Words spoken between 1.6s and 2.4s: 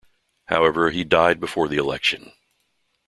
the election.